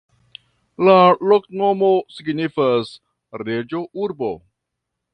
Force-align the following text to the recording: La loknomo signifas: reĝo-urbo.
La 0.87 0.95
loknomo 1.33 1.91
signifas: 2.17 2.93
reĝo-urbo. 3.45 4.37